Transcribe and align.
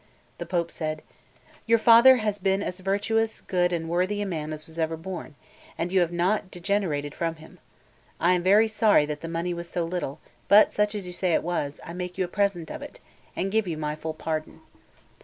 The 0.39 0.47
Pope 0.47 0.71
said: 0.71 1.03
"Your 1.67 1.77
father 1.77 2.15
has 2.15 2.39
been 2.39 2.63
as 2.63 2.79
virtuous, 2.79 3.39
good, 3.39 3.71
and 3.71 3.87
worthy 3.87 4.19
a 4.23 4.25
man 4.25 4.51
as 4.51 4.65
was 4.65 4.79
ever 4.79 4.97
born, 4.97 5.35
and 5.77 5.91
you 5.91 5.99
have 5.99 6.11
not 6.11 6.49
degenerated 6.49 7.13
from 7.13 7.35
him. 7.35 7.59
I 8.19 8.33
am 8.33 8.41
very 8.41 8.67
sorry 8.67 9.05
that 9.05 9.21
the 9.21 9.27
money 9.27 9.53
was 9.53 9.69
so 9.69 9.83
little; 9.83 10.19
but 10.47 10.73
such 10.73 10.95
as 10.95 11.05
you 11.05 11.13
say 11.13 11.33
it 11.35 11.43
was, 11.43 11.79
I 11.85 11.93
make 11.93 12.17
you 12.17 12.25
a 12.25 12.27
present 12.27 12.71
of 12.71 12.81
it, 12.81 12.99
and 13.35 13.51
give 13.51 13.67
you 13.67 13.77
my 13.77 13.93
full 13.95 14.15
pardon. 14.15 14.61